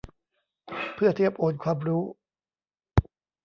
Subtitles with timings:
[0.95, 2.03] เพื่อเทียบโอนความรู้